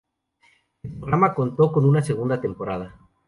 [0.81, 2.97] El programa contó con una segunda temporada.